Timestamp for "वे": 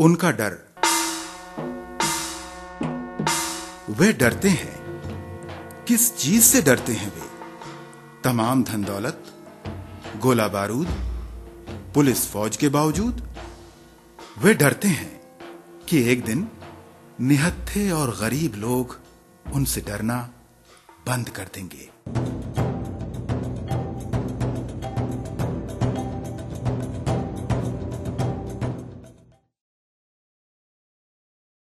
3.90-4.12, 7.14-7.22, 14.38-14.54